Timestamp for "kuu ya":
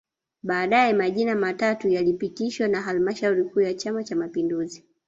3.43-3.73